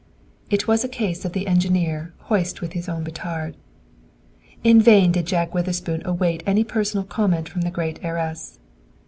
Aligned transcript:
It 0.49 0.67
was 0.67 0.83
a 0.83 0.87
case 0.89 1.25
of 1.25 1.33
the 1.33 1.45
engineer 1.45 2.11
"hoist 2.21 2.59
with 2.59 2.73
his 2.73 2.89
own 2.89 3.03
petard!" 3.05 3.55
In 4.63 4.81
vain 4.81 5.11
did 5.11 5.27
John 5.27 5.49
Witherspoon 5.53 6.01
await 6.05 6.41
any 6.47 6.63
personal 6.63 7.03
comment 7.05 7.47
from 7.47 7.61
the 7.61 7.69
great 7.69 7.99
heiress. 8.03 8.57